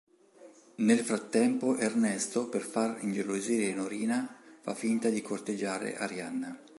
[0.77, 6.59] Nel frattempo Ernesto, per far ingelosire Norina, fa finta di corteggiare Arianna.